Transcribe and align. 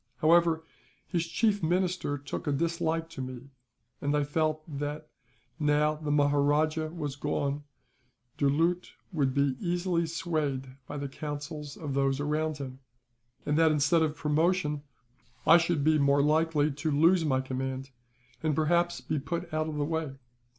However, 0.17 0.63
his 1.05 1.27
chief 1.27 1.61
minister 1.61 2.17
took 2.17 2.47
a 2.47 2.51
dislike 2.51 3.07
to 3.11 3.21
me; 3.21 3.51
and 4.01 4.17
I 4.17 4.23
felt 4.23 4.63
that, 4.79 5.11
now 5.59 5.93
the 5.93 6.09
Maharajah 6.09 6.87
was 6.89 7.15
gone, 7.15 7.65
Doulut 8.35 8.93
would 9.11 9.35
be 9.35 9.55
easily 9.59 10.07
swayed 10.07 10.69
by 10.87 10.97
the 10.97 11.07
counsels 11.07 11.77
of 11.77 11.93
those 11.93 12.19
around 12.19 12.57
him; 12.57 12.79
and 13.45 13.59
that 13.59 13.71
instead 13.71 14.01
of 14.01 14.15
promotion 14.17 14.81
I 15.45 15.57
should 15.59 15.83
be 15.83 15.99
more 15.99 16.23
likely 16.23 16.71
to 16.71 16.89
lose 16.89 17.23
my 17.23 17.39
command, 17.39 17.91
and 18.41 18.55
perhaps 18.55 19.01
be 19.01 19.19
put 19.19 19.53
out 19.53 19.69
of 19.69 19.75
the 19.75 19.85
way. 19.85 20.13